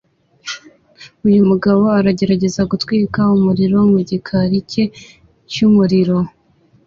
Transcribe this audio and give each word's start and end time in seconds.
Uyu 1.27 1.41
mugabo 1.49 1.83
aragerageza 1.99 2.61
gutwika 2.71 3.21
umuriro 3.35 3.77
mu 3.91 3.99
gikari 4.09 4.57
cye 4.71 4.83
cy’umuriro 5.51 6.17